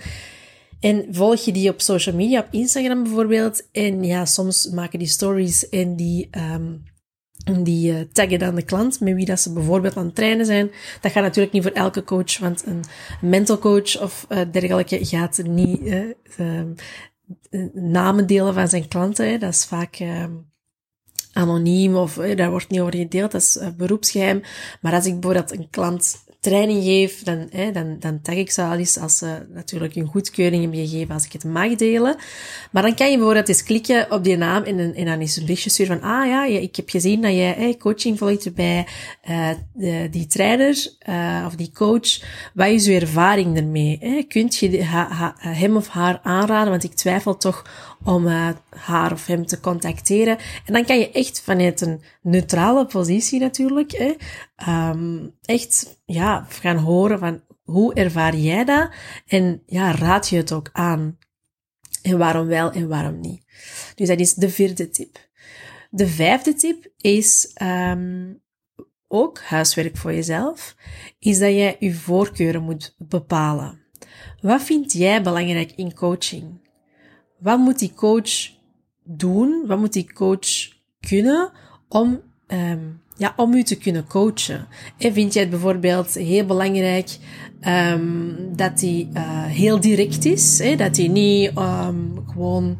en 0.83 1.06
volg 1.12 1.45
je 1.45 1.51
die 1.51 1.69
op 1.69 1.81
social 1.81 2.16
media, 2.16 2.39
op 2.39 2.48
Instagram 2.51 3.04
bijvoorbeeld. 3.04 3.68
En 3.71 4.04
ja, 4.04 4.25
soms 4.25 4.69
maken 4.69 5.00
die 5.00 5.07
stories 5.07 5.69
en 5.69 5.95
die, 5.95 6.30
um, 6.31 6.83
die 7.44 7.92
uh, 7.92 8.00
taggen 8.12 8.40
dan 8.40 8.56
de 8.56 8.62
klant 8.62 9.00
met 9.00 9.13
wie 9.13 9.25
dat 9.25 9.40
ze 9.40 9.54
bijvoorbeeld 9.54 9.98
aan 9.98 10.06
het 10.06 10.16
trainen 10.16 10.45
zijn. 10.45 10.72
Dat 11.01 11.12
gaat 11.12 11.24
natuurlijk 11.24 11.54
niet 11.54 11.63
voor 11.63 11.72
elke 11.72 12.04
coach, 12.04 12.38
want 12.38 12.66
een 12.66 12.84
mental 13.22 13.60
coach 13.60 14.01
of 14.01 14.25
uh, 14.30 14.40
dergelijke 14.51 15.06
gaat 15.06 15.42
niet 15.44 15.81
uh, 16.38 16.62
namen 17.74 18.28
delen 18.28 18.54
van 18.54 18.68
zijn 18.68 18.88
klanten. 18.88 19.30
Hè. 19.30 19.38
Dat 19.38 19.54
is 19.54 19.66
vaak 19.66 19.98
anoniem 21.34 21.95
of 21.95 22.13
daar 22.13 22.50
wordt 22.50 22.69
niet 22.69 22.80
over 22.80 22.95
gedeeld. 22.95 23.31
Dat 23.31 23.42
is 23.42 23.60
beroepsgeheim. 23.78 24.42
Maar 24.81 24.94
als 24.94 25.06
ik 25.06 25.19
bijvoorbeeld 25.19 25.57
een 25.60 25.69
klant 25.69 26.22
training 26.44 26.84
geef, 26.84 27.24
dan, 27.24 27.48
hè, 27.51 27.72
dan, 27.72 27.95
dan 28.00 28.22
tag 28.22 28.36
ik 28.36 28.51
ze 28.51 28.62
al 28.62 28.78
eens 28.78 28.98
als 28.98 29.18
ze 29.18 29.45
natuurlijk 29.54 29.95
een 29.95 30.07
goedkeuring 30.07 30.62
hebben 30.62 30.88
gegeven 30.88 31.13
als 31.13 31.25
ik 31.25 31.31
het 31.31 31.44
mag 31.44 31.75
delen. 31.75 32.16
Maar 32.72 32.84
dan 32.84 32.95
kan 32.95 33.12
je 33.12 33.18
bijvoorbeeld 33.18 33.48
eens 33.48 33.63
klikken 33.63 34.12
op 34.12 34.24
die 34.24 34.38
naam 34.38 34.63
en, 34.63 34.95
en 34.95 35.06
dan 35.06 35.22
is 35.22 35.36
een 35.36 35.44
berichtje 35.44 35.69
sturen 35.69 36.00
van, 36.00 36.10
ah 36.10 36.28
ja, 36.28 36.45
ik 36.45 36.75
heb 36.75 36.90
gezien 36.90 37.22
dat 37.22 37.31
jij 37.31 37.54
hey, 37.57 37.78
coaching 37.78 38.18
volgt 38.18 38.56
bij 38.56 38.88
uh, 39.30 39.50
de, 39.74 40.07
die 40.12 40.28
trainer 40.28 40.88
uh, 41.10 41.44
of 41.45 41.56
die 41.56 41.72
coach. 41.74 42.22
Wat 42.54 42.68
is 42.68 42.88
uw 42.88 42.94
ervaring 42.94 43.57
ermee? 43.57 43.97
Hè? 44.00 44.23
Kunt 44.28 44.56
je 44.56 44.83
hem 45.38 45.76
of 45.76 45.88
haar 45.88 46.19
aanraden? 46.23 46.69
Want 46.69 46.83
ik 46.83 46.94
twijfel 46.94 47.38
toch 47.38 47.66
om 48.06 48.28
uh, 48.28 48.50
haar 48.69 49.12
of 49.12 49.26
hem 49.26 49.45
te 49.45 49.60
contacteren. 49.60 50.38
En 50.66 50.74
dan 50.74 50.86
kan 50.86 51.00
je 51.00 51.12
echt 51.12 51.42
vanuit 51.42 51.81
een 51.81 52.02
neutrale 52.22 52.86
positie 52.86 53.40
natuurlijk, 53.40 53.92
hè, 53.92 54.14
um, 54.90 55.36
echt 55.42 56.02
ja, 56.06 56.45
gaan 56.50 56.78
horen 56.78 57.19
van 57.19 57.42
hoe 57.64 57.94
ervaar 57.94 58.36
jij 58.36 58.66
dat? 58.66 58.90
En 59.28 59.64
ja, 59.66 59.92
raad 59.92 60.30
je 60.30 60.38
het 60.38 60.52
ook 60.52 60.69
aan? 60.72 61.18
En 62.02 62.18
waarom 62.18 62.48
wel 62.48 62.72
en 62.72 62.88
waarom 62.88 63.19
niet? 63.19 63.44
Dus 63.95 64.07
dat 64.07 64.19
is 64.19 64.33
de 64.33 64.50
vierde 64.50 64.90
tip. 64.90 65.30
De 65.90 66.07
vijfde 66.07 66.54
tip 66.54 66.92
is 66.98 67.52
um, 67.62 68.42
ook 69.07 69.42
huiswerk 69.42 69.98
voor 69.98 70.14
jezelf, 70.14 70.76
is 71.19 71.40
dat 71.40 71.50
jij 71.50 71.76
je 71.80 71.94
voorkeuren 71.94 72.64
moet 72.64 72.95
bepalen. 72.98 73.81
Wat 74.42 74.64
vind 74.64 74.92
jij 74.92 75.22
belangrijk 75.22 75.72
in 75.72 75.94
coaching? 75.94 76.62
Wat 77.44 77.59
moet 77.59 77.80
die 77.80 77.94
coach 77.95 78.52
doen? 79.04 79.64
Wat 79.68 79.80
moet 79.80 79.94
die 79.94 80.14
coach 80.14 80.71
kunnen 81.00 81.52
om, 81.88 82.19
um, 82.47 83.02
ja, 83.18 83.33
om 83.35 83.54
u 83.54 83.64
te 83.64 83.78
kunnen 83.78 84.07
coachen? 84.07 84.68
En 84.97 85.14
vind 85.14 85.33
jij 85.33 85.42
het 85.42 85.52
bijvoorbeeld 85.52 86.14
heel 86.14 86.45
belangrijk 86.45 87.18
um, 87.68 88.35
dat 88.56 88.81
hij 88.81 89.07
uh, 89.14 89.45
heel 89.45 89.80
direct 89.80 90.26
is? 90.26 90.59
Hè? 90.59 90.76
Dat 90.76 90.97
hij 90.97 91.07
niet 91.07 91.57
um, 91.57 92.23
gewoon 92.28 92.78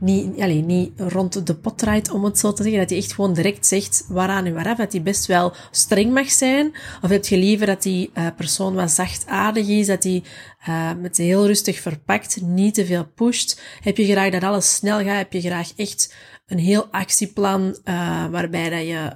niet, 0.00 0.40
allez, 0.40 0.64
niet 0.64 0.92
rond 0.96 1.46
de 1.46 1.54
pot 1.54 1.78
draait, 1.78 2.10
om 2.10 2.24
het 2.24 2.38
zo 2.38 2.52
te 2.52 2.62
zeggen. 2.62 2.80
Dat 2.80 2.90
hij 2.90 2.98
echt 2.98 3.12
gewoon 3.12 3.34
direct 3.34 3.66
zegt 3.66 4.04
waaraan 4.08 4.46
en 4.46 4.54
waaraf. 4.54 4.76
Dat 4.76 4.92
hij 4.92 5.02
best 5.02 5.26
wel 5.26 5.52
streng 5.70 6.12
mag 6.12 6.30
zijn. 6.30 6.72
Of 7.02 7.10
heb 7.10 7.26
je 7.26 7.36
liever 7.36 7.66
dat 7.66 7.82
die 7.82 8.10
uh, 8.14 8.26
persoon 8.36 8.74
wat 8.74 8.90
zachtaardig 8.90 9.68
is, 9.68 9.86
dat 9.86 10.02
hij 10.02 10.22
uh, 10.68 10.90
met 11.00 11.16
heel 11.16 11.46
rustig 11.46 11.80
verpakt, 11.80 12.40
niet 12.40 12.74
te 12.74 12.86
veel 12.86 13.06
pusht. 13.14 13.60
Heb 13.80 13.96
je 13.96 14.04
graag 14.04 14.30
dat 14.30 14.42
alles 14.42 14.74
snel 14.74 14.98
gaat? 14.98 15.16
Heb 15.16 15.32
je 15.32 15.40
graag 15.40 15.72
echt 15.76 16.14
een 16.46 16.58
heel 16.58 16.86
actieplan 16.90 17.78
uh, 17.84 18.26
waarbij 18.26 18.70
dat 18.70 18.86
je 18.86 19.12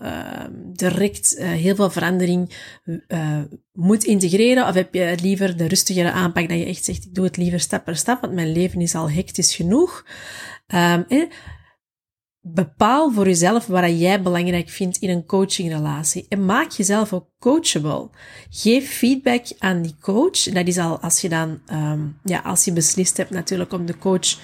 direct 0.72 1.36
heel 1.38 1.74
veel 1.74 1.90
verandering 1.90 2.54
moet 3.72 4.04
integreren? 4.04 4.66
Of 4.68 4.74
heb 4.74 4.94
je 4.94 5.16
liever 5.22 5.56
de 5.56 5.66
rustigere 5.66 6.10
aanpak 6.10 6.48
dat 6.48 6.58
je 6.58 6.64
echt 6.64 6.84
zegt, 6.84 7.04
ik 7.04 7.14
doe 7.14 7.24
het 7.24 7.36
liever 7.36 7.60
stap 7.60 7.84
per 7.84 7.96
stap, 7.96 8.20
want 8.20 8.32
mijn 8.32 8.52
leven 8.52 8.80
is 8.80 8.94
al 8.94 9.10
hectisch 9.10 9.54
genoeg? 9.54 10.04
Um, 10.66 11.28
bepaal 12.46 13.12
voor 13.12 13.26
jezelf 13.26 13.66
wat 13.66 14.00
jij 14.00 14.22
belangrijk 14.22 14.68
vindt 14.68 14.96
in 14.96 15.10
een 15.10 15.26
coachingrelatie. 15.26 16.26
En 16.28 16.44
maak 16.44 16.70
jezelf 16.70 17.12
ook 17.12 17.28
coachable. 17.38 18.10
Geef 18.50 18.90
feedback 18.90 19.46
aan 19.58 19.82
die 19.82 19.96
coach. 20.00 20.42
Dat 20.42 20.66
is 20.66 20.78
al 20.78 21.00
als 21.00 21.20
je 21.20 21.28
dan, 21.28 21.60
um, 21.72 22.18
ja, 22.24 22.38
als 22.38 22.64
je 22.64 22.72
beslist 22.72 23.16
hebt 23.16 23.30
natuurlijk 23.30 23.72
om 23.72 23.86
de 23.86 23.98
coach 23.98 24.38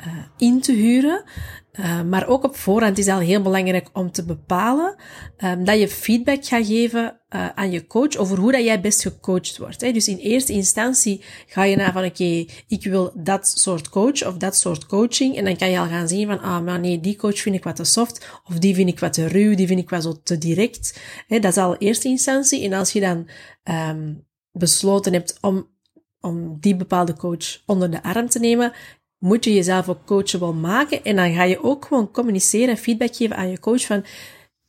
uh, 0.00 0.06
in 0.36 0.60
te 0.60 0.72
huren. 0.72 1.24
Uh, 1.72 2.02
maar 2.02 2.26
ook 2.26 2.44
op 2.44 2.56
voorhand 2.56 2.98
is 2.98 3.08
al 3.08 3.18
heel 3.18 3.42
belangrijk 3.42 3.88
om 3.92 4.10
te 4.10 4.24
bepalen 4.24 4.96
um, 5.44 5.64
dat 5.64 5.78
je 5.78 5.88
feedback 5.88 6.44
gaat 6.44 6.66
geven 6.66 7.20
uh, 7.34 7.48
aan 7.54 7.70
je 7.70 7.86
coach 7.86 8.16
over 8.16 8.38
hoe 8.38 8.52
dat 8.52 8.64
jij 8.64 8.80
best 8.80 9.02
gecoacht 9.02 9.58
wordt. 9.58 9.80
Hè. 9.80 9.92
Dus 9.92 10.08
in 10.08 10.16
eerste 10.16 10.52
instantie 10.52 11.20
ga 11.46 11.64
je 11.64 11.76
naar 11.76 11.92
van 11.92 12.04
oké, 12.04 12.44
ik 12.68 12.84
wil 12.84 13.12
dat 13.14 13.48
soort 13.48 13.88
coach 13.88 14.26
of 14.26 14.36
dat 14.36 14.56
soort 14.56 14.86
coaching. 14.86 15.36
En 15.36 15.44
dan 15.44 15.56
kan 15.56 15.70
je 15.70 15.78
al 15.78 15.86
gaan 15.88 16.08
zien 16.08 16.26
van 16.26 16.40
ah, 16.40 16.64
maar 16.64 16.80
nee, 16.80 17.00
die 17.00 17.16
coach 17.16 17.38
vind 17.38 17.56
ik 17.56 17.64
wat 17.64 17.76
te 17.76 17.84
soft 17.84 18.40
of 18.44 18.58
die 18.58 18.74
vind 18.74 18.88
ik 18.88 18.98
wat 18.98 19.12
te 19.12 19.28
ruw, 19.28 19.54
die 19.54 19.66
vind 19.66 19.80
ik 19.80 19.90
wat 19.90 20.02
zo 20.02 20.20
te 20.22 20.38
direct. 20.38 21.00
Hè, 21.26 21.38
dat 21.38 21.50
is 21.50 21.62
al 21.62 21.76
eerste 21.76 22.08
instantie. 22.08 22.64
En 22.64 22.72
als 22.72 22.92
je 22.92 23.00
dan 23.00 23.28
um, 23.64 24.26
besloten 24.52 25.12
hebt 25.12 25.38
om 25.40 25.72
om 26.20 26.56
die 26.60 26.76
bepaalde 26.76 27.14
coach 27.14 27.62
onder 27.66 27.90
de 27.90 28.02
arm 28.02 28.28
te 28.28 28.38
nemen, 28.38 28.72
moet 29.18 29.44
je 29.44 29.54
jezelf 29.54 29.88
ook 29.88 30.06
coachable 30.06 30.52
maken. 30.52 31.04
En 31.04 31.16
dan 31.16 31.34
ga 31.34 31.42
je 31.42 31.62
ook 31.62 31.84
gewoon 31.84 32.10
communiceren 32.10 32.68
en 32.68 32.76
feedback 32.76 33.16
geven 33.16 33.36
aan 33.36 33.50
je 33.50 33.60
coach 33.60 33.86
van, 33.86 34.04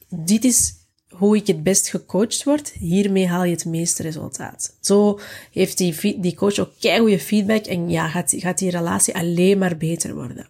dit 0.07 0.43
is 0.43 0.73
hoe 1.17 1.35
ik 1.35 1.47
het 1.47 1.63
best 1.63 1.87
gecoacht 1.87 2.43
word. 2.43 2.71
Hiermee 2.71 3.27
haal 3.27 3.43
je 3.43 3.51
het 3.51 3.65
meeste 3.65 4.01
resultaat. 4.01 4.77
Zo 4.81 5.19
heeft 5.51 5.77
die, 5.77 6.19
die 6.19 6.35
coach 6.35 6.59
ook 6.59 6.71
goede 6.79 7.19
feedback 7.19 7.65
en 7.65 7.89
ja, 7.89 8.07
gaat, 8.07 8.33
gaat 8.37 8.57
die 8.57 8.69
relatie 8.69 9.15
alleen 9.15 9.57
maar 9.57 9.77
beter 9.77 10.13
worden. 10.13 10.49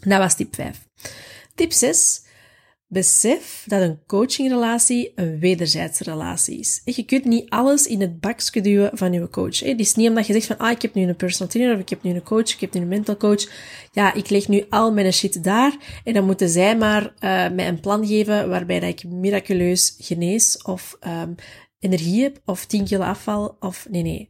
Dat 0.00 0.18
was 0.18 0.36
tip 0.36 0.54
5. 0.54 0.78
Tip 1.54 1.72
6. 1.72 2.22
Besef 2.92 3.64
dat 3.66 3.80
een 3.82 3.98
coachingrelatie 4.06 5.12
een 5.14 5.38
wederzijdse 5.38 6.04
relatie 6.04 6.58
is. 6.58 6.80
Je 6.84 7.04
kunt 7.04 7.24
niet 7.24 7.50
alles 7.50 7.86
in 7.86 8.00
het 8.00 8.20
bakje 8.20 8.60
duwen 8.60 8.90
van 8.92 9.12
je 9.12 9.28
coach. 9.28 9.60
Het 9.60 9.80
is 9.80 9.94
niet 9.94 10.08
omdat 10.08 10.26
je 10.26 10.32
zegt 10.32 10.46
van, 10.46 10.58
ah, 10.58 10.70
ik 10.70 10.82
heb 10.82 10.94
nu 10.94 11.02
een 11.02 11.16
personal 11.16 11.52
trainer, 11.52 11.74
of 11.74 11.80
ik 11.80 11.88
heb 11.88 12.02
nu 12.02 12.14
een 12.14 12.22
coach, 12.22 12.52
ik 12.52 12.60
heb 12.60 12.72
nu 12.72 12.80
een 12.80 12.88
mental 12.88 13.16
coach. 13.16 13.48
Ja, 13.92 14.14
ik 14.14 14.30
leg 14.30 14.48
nu 14.48 14.64
al 14.68 14.92
mijn 14.92 15.12
shit 15.12 15.44
daar, 15.44 16.00
en 16.04 16.14
dan 16.14 16.24
moeten 16.24 16.48
zij 16.48 16.76
maar 16.76 17.02
uh, 17.02 17.10
mij 17.50 17.68
een 17.68 17.80
plan 17.80 18.06
geven 18.06 18.48
waarbij 18.48 18.80
dat 18.80 18.88
ik 18.88 19.04
miraculeus 19.04 19.94
genees, 19.98 20.62
of 20.62 20.96
um, 21.06 21.34
energie 21.78 22.22
heb, 22.22 22.40
of 22.44 22.66
10 22.66 22.84
kilo 22.84 23.02
afval, 23.02 23.56
of 23.60 23.86
nee, 23.90 24.02
nee. 24.02 24.28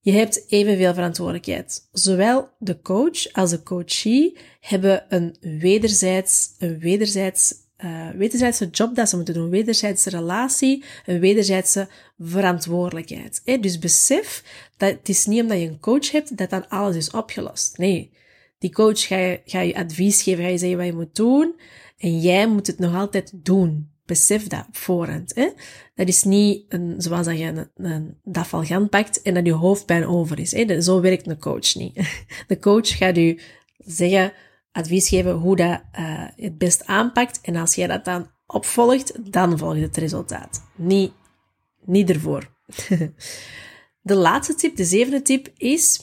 Je 0.00 0.12
hebt 0.12 0.44
evenveel 0.48 0.94
verantwoordelijkheid. 0.94 1.88
Zowel 1.92 2.48
de 2.58 2.80
coach 2.80 3.32
als 3.32 3.50
de 3.50 3.62
coachee 3.62 4.36
hebben 4.60 5.04
een 5.08 5.36
wederzijds, 5.40 6.54
een 6.58 6.78
wederzijds 6.78 7.64
uh, 7.84 8.10
wederzijdse 8.10 8.68
job 8.70 8.94
dat 8.94 9.08
ze 9.08 9.16
moeten 9.16 9.34
doen, 9.34 9.50
wederzijdse 9.50 10.10
relatie, 10.10 10.84
een 11.06 11.20
wederzijdse 11.20 11.88
verantwoordelijkheid. 12.18 13.40
Hè? 13.44 13.58
Dus 13.58 13.78
besef 13.78 14.42
dat 14.76 14.90
het 14.90 15.08
is 15.08 15.26
niet 15.26 15.42
omdat 15.42 15.58
je 15.58 15.66
een 15.66 15.80
coach 15.80 16.10
hebt 16.10 16.36
dat 16.36 16.50
dan 16.50 16.68
alles 16.68 16.96
is 16.96 17.10
opgelost. 17.10 17.78
Nee, 17.78 18.10
die 18.58 18.72
coach 18.72 19.06
ga 19.06 19.16
je, 19.16 19.40
je 19.44 19.76
advies 19.76 20.22
geven, 20.22 20.44
ga 20.44 20.50
je 20.50 20.58
zeggen 20.58 20.78
wat 20.78 20.86
je 20.86 20.92
moet 20.92 21.16
doen 21.16 21.54
en 21.98 22.20
jij 22.20 22.48
moet 22.48 22.66
het 22.66 22.78
nog 22.78 22.94
altijd 22.94 23.32
doen. 23.34 23.90
Besef 24.06 24.46
dat 24.46 24.64
op 24.68 24.76
voorhand. 24.76 25.34
Hè? 25.34 25.48
Dat 25.94 26.08
is 26.08 26.22
niet 26.22 26.64
een, 26.68 26.94
zoals 26.98 27.26
dat 27.26 27.38
je 27.38 27.44
een, 27.44 27.68
een 27.76 28.16
dafalgan 28.24 28.88
pakt 28.88 29.22
en 29.22 29.34
dat 29.34 29.46
je 29.46 29.52
hoofdpijn 29.52 30.06
over 30.06 30.38
is. 30.38 30.52
Hè? 30.52 30.80
Zo 30.80 31.00
werkt 31.00 31.26
een 31.26 31.38
coach 31.38 31.74
niet. 31.74 32.24
De 32.48 32.58
coach 32.58 32.96
gaat 32.96 33.16
u 33.16 33.38
zeggen 33.78 34.32
advies 34.76 35.08
geven 35.08 35.32
hoe 35.32 35.56
dat 35.56 35.80
uh, 35.98 36.24
het 36.36 36.58
best 36.58 36.86
aanpakt. 36.86 37.40
En 37.42 37.56
als 37.56 37.74
jij 37.74 37.86
dat 37.86 38.04
dan 38.04 38.30
opvolgt, 38.46 39.32
dan 39.32 39.58
volgt 39.58 39.80
het 39.80 39.96
resultaat. 39.96 40.62
Niet, 40.74 41.12
niet 41.84 42.10
ervoor. 42.10 42.54
de 44.02 44.14
laatste 44.14 44.54
tip, 44.54 44.76
de 44.76 44.84
zevende 44.84 45.22
tip, 45.22 45.48
is... 45.56 46.00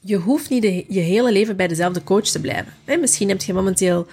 Je 0.00 0.16
hoeft 0.16 0.50
niet 0.50 0.62
de, 0.62 0.84
je 0.88 1.00
hele 1.00 1.32
leven 1.32 1.56
bij 1.56 1.68
dezelfde 1.68 2.04
coach 2.04 2.24
te 2.24 2.40
blijven. 2.40 2.72
misschien 3.00 3.28
heb 3.28 3.42
je 3.42 3.52
momenteel 3.52 4.06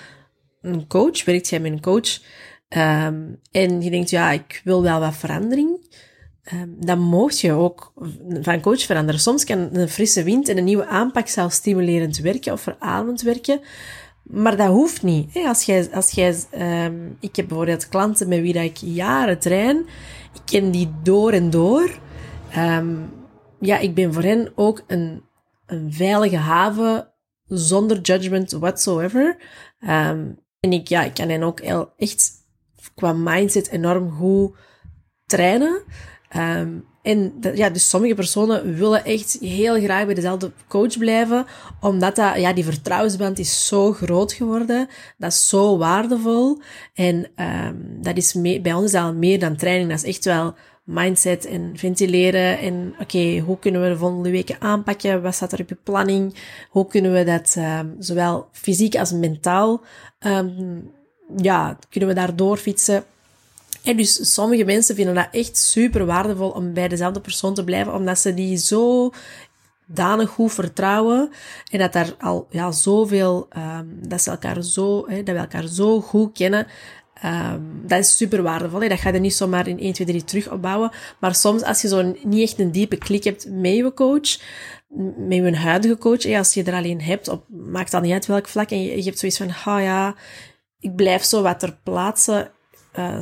een 0.61 0.87
coach, 0.87 1.25
werkt 1.25 1.49
jij 1.49 1.59
met 1.59 1.71
een 1.71 1.81
coach, 1.81 2.21
um, 2.69 3.39
en 3.51 3.81
je 3.81 3.89
denkt, 3.89 4.09
ja, 4.09 4.31
ik 4.31 4.61
wil 4.63 4.81
wel 4.81 4.99
wat 4.99 5.15
verandering. 5.15 5.80
Um, 6.53 6.75
dan 6.79 6.99
mocht 6.99 7.39
je 7.39 7.51
ook 7.51 7.93
van 8.41 8.61
coach 8.61 8.81
veranderen. 8.81 9.21
Soms 9.21 9.43
kan 9.43 9.69
een 9.71 9.89
frisse 9.89 10.23
wind 10.23 10.47
en 10.47 10.57
een 10.57 10.63
nieuwe 10.63 10.85
aanpak 10.85 11.27
zelfs 11.27 11.55
stimulerend 11.55 12.17
werken 12.17 12.53
of 12.53 12.61
verademend 12.61 13.21
werken. 13.21 13.61
Maar 14.23 14.57
dat 14.57 14.67
hoeft 14.67 15.03
niet. 15.03 15.35
Als 15.45 15.63
jij, 15.63 15.89
als 15.93 16.11
jij, 16.11 16.35
um, 16.85 17.17
ik 17.19 17.35
heb 17.35 17.47
bijvoorbeeld 17.47 17.89
klanten 17.89 18.27
met 18.27 18.41
wie 18.41 18.53
dat 18.53 18.63
ik 18.63 18.77
jaren 18.77 19.39
train. 19.39 19.77
Ik 20.33 20.41
ken 20.45 20.71
die 20.71 20.91
door 21.03 21.31
en 21.31 21.49
door. 21.49 21.99
Um, 22.57 23.09
ja, 23.59 23.77
ik 23.77 23.95
ben 23.95 24.13
voor 24.13 24.23
hen 24.23 24.51
ook 24.55 24.83
een, 24.87 25.23
veilige 25.89 26.37
haven 26.37 27.07
zonder 27.45 27.99
judgment 28.01 28.51
whatsoever. 28.51 29.37
En 29.79 30.37
ik, 30.59 30.87
ja, 30.87 31.03
ik 31.03 31.13
kan 31.13 31.29
hen 31.29 31.43
ook 31.43 31.59
echt 31.97 32.31
qua 32.95 33.13
mindset 33.13 33.69
enorm 33.69 34.11
goed 34.11 34.55
trainen. 35.25 35.83
Um, 36.37 36.89
en 37.01 37.33
ja, 37.53 37.69
dus 37.69 37.89
sommige 37.89 38.13
personen 38.13 38.75
willen 38.75 39.05
echt 39.05 39.37
heel 39.39 39.81
graag 39.81 40.05
bij 40.05 40.13
dezelfde 40.13 40.51
coach 40.67 40.97
blijven, 40.97 41.45
omdat 41.79 42.15
dat, 42.15 42.39
ja, 42.39 42.53
die 42.53 42.63
vertrouwensband 42.63 43.39
is 43.39 43.67
zo 43.67 43.93
groot 43.93 44.33
geworden. 44.33 44.87
Dat 45.17 45.31
is 45.31 45.49
zo 45.49 45.77
waardevol. 45.77 46.61
En 46.93 47.27
um, 47.35 47.97
dat 48.01 48.17
is 48.17 48.35
bij 48.61 48.73
ons 48.73 48.93
al 48.93 49.13
meer 49.13 49.39
dan 49.39 49.55
training. 49.55 49.89
Dat 49.89 49.97
is 50.03 50.09
echt 50.09 50.25
wel 50.25 50.53
mindset 50.83 51.45
en 51.45 51.71
ventileren. 51.75 52.59
En 52.59 52.95
oké, 52.99 53.39
hoe 53.39 53.59
kunnen 53.59 53.81
we 53.81 53.89
de 53.89 53.97
volgende 53.97 54.31
weken 54.31 54.55
aanpakken? 54.59 55.21
Wat 55.21 55.35
staat 55.35 55.51
er 55.51 55.61
op 55.61 55.69
je 55.69 55.77
planning? 55.83 56.35
Hoe 56.69 56.87
kunnen 56.87 57.13
we 57.13 57.23
dat 57.23 57.55
um, 57.57 57.95
zowel 57.99 58.47
fysiek 58.51 58.95
als 58.95 59.11
mentaal, 59.11 59.81
ja, 61.37 61.77
kunnen 61.89 62.09
we 62.09 62.15
daar 62.15 62.35
doorfietsen? 62.35 63.03
En 63.83 63.97
dus 63.97 64.33
sommige 64.33 64.65
mensen 64.65 64.95
vinden 64.95 65.15
dat 65.15 65.27
echt 65.31 65.57
super 65.57 66.05
waardevol 66.05 66.49
om 66.49 66.73
bij 66.73 66.87
dezelfde 66.87 67.21
persoon 67.21 67.53
te 67.53 67.63
blijven, 67.63 67.93
omdat 67.93 68.19
ze 68.19 68.33
die 68.33 68.57
zo 68.57 69.11
danig 69.93 70.29
goed 70.29 70.53
vertrouwen 70.53 71.29
en 71.71 71.79
dat 71.79 71.93
daar 71.93 72.15
al 72.19 72.47
ja, 72.49 72.71
zoveel, 72.71 73.47
um, 73.57 73.99
dat 74.07 74.21
ze 74.21 74.29
elkaar 74.29 74.63
zo, 74.63 75.07
hè, 75.07 75.23
dat 75.23 75.35
we 75.35 75.41
elkaar 75.41 75.67
zo 75.67 76.01
goed 76.01 76.33
kennen. 76.33 76.67
Um, 77.25 77.81
dat 77.87 77.99
is 77.99 78.17
super 78.17 78.41
waardevol. 78.41 78.79
Dat 78.79 78.99
ga 78.99 79.09
je 79.09 79.19
niet 79.19 79.33
zomaar 79.33 79.67
in 79.67 79.79
1, 79.79 79.93
2, 79.93 80.07
3 80.07 80.23
terug 80.23 80.51
opbouwen. 80.51 80.91
Maar 81.19 81.35
soms, 81.35 81.63
als 81.63 81.81
je 81.81 81.87
zo 81.87 82.13
niet 82.23 82.41
echt 82.49 82.59
een 82.59 82.71
diepe 82.71 82.97
klik 82.97 83.23
hebt 83.23 83.47
met 83.49 83.75
je 83.75 83.93
coach, 83.93 84.39
met 85.17 85.37
je 85.37 85.55
huidige 85.55 85.97
coach, 85.97 86.23
hè, 86.23 86.37
als 86.37 86.53
je 86.53 86.63
er 86.63 86.73
alleen 86.73 87.01
hebt, 87.01 87.27
op, 87.27 87.45
maakt 87.49 87.91
dat 87.91 88.01
niet 88.01 88.13
uit 88.13 88.25
welk 88.25 88.47
vlak, 88.47 88.69
en 88.69 88.83
je, 88.83 88.97
je 88.97 89.03
hebt 89.03 89.19
zoiets 89.19 89.37
van, 89.37 89.47
oh 89.47 89.81
ja, 89.81 90.15
ik 90.79 90.95
blijf 90.95 91.23
zo 91.23 91.41
wat 91.41 91.59
ter 91.59 91.77
plaatse 91.83 92.51
uh, 92.99 93.17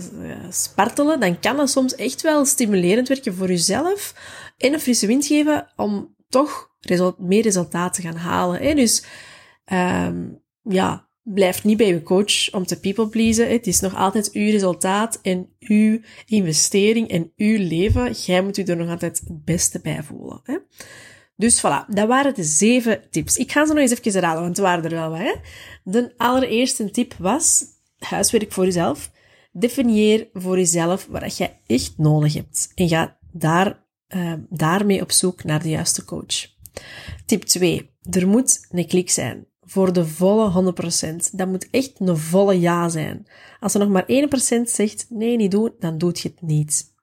spartelen, 0.49 1.19
dan 1.19 1.39
kan 1.39 1.57
dat 1.57 1.69
soms 1.69 1.95
echt 1.95 2.21
wel 2.21 2.45
stimulerend 2.45 3.07
werken 3.07 3.35
voor 3.35 3.47
jezelf 3.47 4.13
en 4.57 4.73
een 4.73 4.79
frisse 4.79 5.07
wind 5.07 5.25
geven 5.25 5.67
om 5.75 6.15
toch 6.29 6.69
meer 7.17 7.41
resultaten 7.41 8.01
te 8.01 8.07
gaan 8.07 8.17
halen. 8.17 8.61
Hè? 8.61 8.73
Dus 8.73 9.03
um, 9.65 10.41
ja, 10.63 11.09
blijf 11.23 11.63
niet 11.63 11.77
bij 11.77 11.87
je 11.87 12.03
coach 12.03 12.53
om 12.53 12.65
te 12.65 12.79
people 12.79 13.07
pleasen. 13.07 13.49
Het 13.49 13.67
is 13.67 13.79
nog 13.79 13.95
altijd 13.95 14.31
uw 14.31 14.51
resultaat 14.51 15.19
en 15.21 15.49
uw 15.59 15.99
investering 16.25 17.09
en 17.09 17.31
uw 17.37 17.57
leven. 17.57 18.11
Jij 18.11 18.41
moet 18.41 18.57
u 18.57 18.63
er 18.63 18.77
nog 18.77 18.89
altijd 18.89 19.19
het 19.19 19.45
beste 19.45 19.79
bij 19.79 20.03
voelen. 20.03 20.39
Hè? 20.43 20.57
Dus 21.35 21.59
voilà, 21.59 21.85
dat 21.87 22.07
waren 22.07 22.33
de 22.33 22.43
zeven 22.43 23.01
tips. 23.09 23.37
Ik 23.37 23.51
ga 23.51 23.65
ze 23.65 23.73
nog 23.73 23.81
eens 23.81 23.91
even 23.91 24.11
herhalen, 24.11 24.41
want 24.41 24.57
er 24.57 24.63
waren 24.63 24.83
er 24.83 24.89
wel 24.89 25.09
wat. 25.09 25.19
Hè? 25.19 25.33
De 25.83 26.13
allereerste 26.17 26.91
tip 26.91 27.13
was 27.17 27.63
huiswerk 27.97 28.51
voor 28.51 28.65
jezelf. 28.65 29.11
Definieer 29.51 30.29
voor 30.33 30.57
jezelf 30.57 31.07
wat 31.09 31.37
je 31.37 31.49
echt 31.67 31.97
nodig 31.97 32.33
hebt 32.33 32.71
en 32.75 32.87
ga 32.87 33.17
daar, 33.31 33.85
uh, 34.07 34.33
daarmee 34.49 35.01
op 35.01 35.11
zoek 35.11 35.43
naar 35.43 35.61
de 35.61 35.69
juiste 35.69 36.05
coach. 36.05 36.57
Tip 37.25 37.43
2. 37.43 37.89
Er 38.09 38.27
moet 38.27 38.67
een 38.69 38.87
klik 38.87 39.09
zijn. 39.09 39.47
Voor 39.61 39.93
de 39.93 40.05
volle 40.05 40.73
100%. 41.23 41.31
Dat 41.31 41.47
moet 41.47 41.69
echt 41.69 41.99
een 41.99 42.17
volle 42.17 42.59
ja 42.59 42.89
zijn. 42.89 43.27
Als 43.59 43.73
er 43.73 43.79
nog 43.79 43.89
maar 43.89 44.05
1% 44.07 44.61
zegt 44.63 45.05
nee, 45.09 45.37
niet 45.37 45.51
doen, 45.51 45.73
dan 45.79 45.97
doet 45.97 46.19
je 46.19 46.29
het 46.29 46.41
niet. 46.41 46.93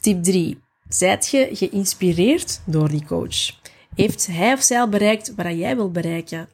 Tip 0.00 0.22
3. 0.22 0.64
Zijt 0.88 1.28
je 1.28 1.48
geïnspireerd 1.52 2.60
door 2.66 2.88
die 2.88 3.04
coach? 3.04 3.60
Heeft 3.94 4.26
hij 4.26 4.52
of 4.52 4.62
zij 4.62 4.80
al 4.80 4.88
bereikt 4.88 5.34
wat 5.34 5.46
jij 5.46 5.76
wil 5.76 5.90
bereiken? 5.90 6.48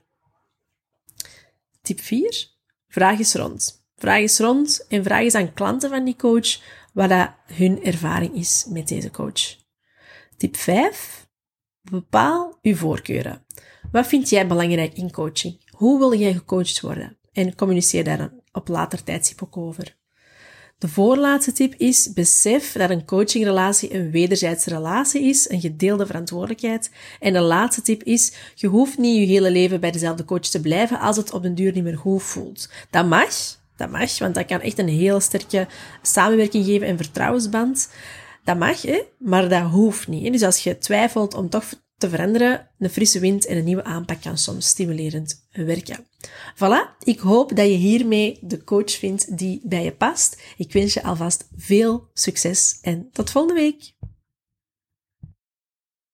Tip 1.83 2.01
4. 2.01 2.49
Vraag 2.89 3.19
eens 3.19 3.35
rond. 3.35 3.82
Vraag 4.03 4.21
eens 4.21 4.39
rond 4.39 4.87
en 4.89 5.05
vraag 5.05 5.21
eens 5.21 5.35
aan 5.35 5.53
klanten 5.53 5.91
van 5.91 6.05
die 6.05 6.17
coach 6.17 6.61
wat 6.93 7.09
dat 7.09 7.31
hun 7.47 7.85
ervaring 7.85 8.35
is 8.35 8.67
met 8.69 8.89
deze 8.89 9.11
coach. 9.11 9.57
Tip 10.37 10.57
5. 10.57 11.27
Bepaal 11.81 12.59
uw 12.63 12.75
voorkeuren. 12.75 13.47
Wat 13.93 14.07
vind 14.07 14.29
jij 14.29 14.47
belangrijk 14.47 14.95
in 14.95 15.11
coaching? 15.11 15.71
Hoe 15.71 15.99
wil 15.99 16.15
jij 16.15 16.33
gecoacht 16.33 16.81
worden? 16.81 17.17
en 17.33 17.55
communiceer 17.55 18.05
daar 18.05 18.33
op 18.53 18.69
later 18.69 19.05
tijdstip 19.05 19.43
ook 19.43 19.57
over. 19.57 19.97
De 20.79 20.89
voorlaatste 20.89 21.53
tip 21.53 21.75
is: 21.75 22.13
besef 22.13 22.73
dat 22.73 22.91
een 22.91 23.05
coachingrelatie 23.05 23.95
een 23.95 24.11
wederzijdse 24.11 24.71
relatie 24.71 25.23
is, 25.23 25.51
een 25.51 25.61
gedeelde 25.61 26.07
verantwoordelijkheid. 26.07 26.91
En 27.21 27.33
de 27.33 27.41
laatste 27.41 27.83
tip 27.83 28.03
is: 28.03 28.33
je 28.55 28.67
hoeft 28.67 28.99
niet 28.99 29.17
je 29.19 29.27
hele 29.27 29.51
leven 29.51 29.81
bij 29.81 29.91
dezelfde 29.91 30.25
coach 30.25 30.41
te 30.41 30.61
blijven 30.61 31.01
als 31.01 31.17
het 31.17 31.33
op 31.33 31.43
den 31.43 31.55
duur 31.55 31.73
niet 31.73 31.85
meer 31.85 31.99
goed 31.99 32.23
voelt. 32.23 32.69
Dat 32.91 33.07
mag, 33.07 33.61
dat 33.77 33.91
mag, 33.91 34.19
want 34.19 34.35
dat 34.35 34.47
kan 34.47 34.61
echt 34.61 34.79
een 34.79 34.89
heel 34.89 35.21
sterke 35.21 35.67
samenwerking 36.03 36.65
geven 36.65 36.87
en 36.87 36.97
vertrouwensband. 36.97 37.89
Dat 38.45 38.59
mag, 38.59 38.83
hè? 38.83 39.03
maar 39.19 39.49
dat 39.49 39.63
hoeft 39.63 40.09
niet. 40.09 40.33
Dus 40.33 40.43
als 40.43 40.63
je 40.63 40.79
twijfelt 40.79 41.35
om 41.35 41.49
toch 41.49 41.65
te 41.97 42.09
veranderen, 42.09 42.69
een 42.79 42.91
frisse 42.91 43.21
wind 43.21 43.47
en 43.47 43.57
een 43.57 43.65
nieuwe 43.65 43.85
aanpak 43.85 44.21
kan 44.21 44.39
soms 44.39 44.67
stimulerend 44.67 45.47
werken. 45.53 46.07
Voilà, 46.55 46.97
ik 47.05 47.19
hoop 47.19 47.57
dat 47.57 47.67
je 47.67 47.73
hiermee 47.73 48.39
de 48.41 48.65
coach 48.65 48.91
vindt 48.91 49.39
die 49.39 49.61
bij 49.65 49.85
je 49.85 49.93
past. 49.93 50.43
Ik 50.57 50.73
wens 50.73 50.95
je 50.95 51.03
alvast 51.03 51.49
veel 51.57 52.09
succes 52.13 52.79
en 52.81 53.09
tot 53.13 53.31
volgende 53.31 53.61
week. 53.61 53.93